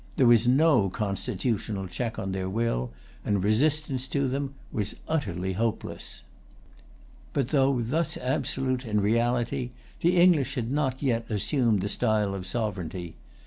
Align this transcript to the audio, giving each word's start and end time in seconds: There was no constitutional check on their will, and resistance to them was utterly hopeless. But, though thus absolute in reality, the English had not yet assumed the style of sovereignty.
There 0.17 0.25
was 0.25 0.47
no 0.47 0.89
constitutional 0.89 1.85
check 1.87 2.17
on 2.17 2.31
their 2.31 2.49
will, 2.49 2.89
and 3.23 3.43
resistance 3.43 4.07
to 4.07 4.27
them 4.27 4.55
was 4.71 4.95
utterly 5.07 5.53
hopeless. 5.53 6.23
But, 7.33 7.49
though 7.49 7.79
thus 7.81 8.17
absolute 8.17 8.83
in 8.83 8.99
reality, 8.99 9.69
the 9.99 10.17
English 10.17 10.55
had 10.55 10.71
not 10.71 11.03
yet 11.03 11.29
assumed 11.29 11.81
the 11.81 11.87
style 11.89 12.33
of 12.33 12.47
sovereignty. 12.47 13.15